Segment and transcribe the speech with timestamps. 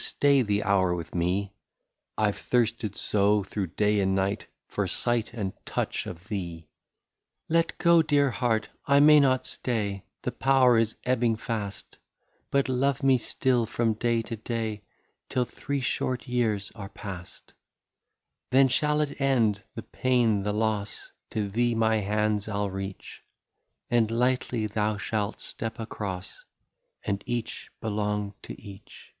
[0.00, 1.52] stay the hour with me;
[2.16, 6.68] I Ve thirsted so through day and night For sight and touch of thee.""
[7.48, 11.98] Let go, dear heart, I may not stay,— The power is ebbing fast;
[12.50, 14.82] But love me still from day to day,
[15.28, 17.52] Till three short years are past."
[18.52, 23.22] Then shall it end, the pain, the loss, To thee my hands I '11 reach;
[23.90, 26.44] And lightly thou shalt step across.
[27.04, 29.12] And each belong to each."